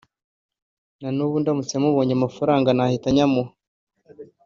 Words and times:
na 1.01 1.09
n’ubu 1.15 1.35
ndamutse 1.41 1.75
mubonye 1.83 2.13
amafaranga 2.19 2.69
nahita 2.77 3.07
nyamuha 3.15 3.51